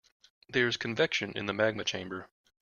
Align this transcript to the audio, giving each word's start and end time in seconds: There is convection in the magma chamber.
There 0.49 0.65
is 0.67 0.77
convection 0.77 1.31
in 1.37 1.45
the 1.45 1.53
magma 1.53 1.83
chamber. 1.83 2.27